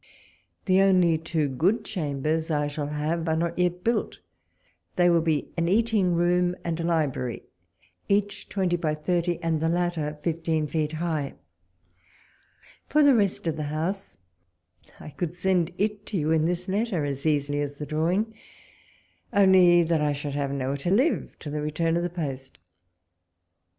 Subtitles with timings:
[0.65, 4.17] The only two good chambers I shall have are not yet built:
[4.95, 7.43] they will be an eating room and a library,
[8.09, 11.35] each twenty by thirty, and the latter fifteen feet high.
[12.87, 14.17] For the rest of the house,
[14.99, 18.33] I could send it to you in this letter as easily as the drawing,
[19.31, 22.57] only that I should have nowhere to live till the return of the post.